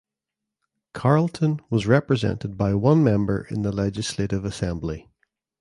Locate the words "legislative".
3.71-4.43